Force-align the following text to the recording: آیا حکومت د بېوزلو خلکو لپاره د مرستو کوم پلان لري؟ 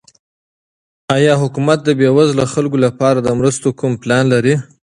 آیا 1.15 1.33
حکومت 1.43 1.79
د 1.83 1.89
بېوزلو 1.99 2.43
خلکو 2.53 2.77
لپاره 2.85 3.17
د 3.21 3.27
مرستو 3.39 3.67
کوم 3.79 3.91
پلان 4.01 4.23
لري؟ 4.33 4.55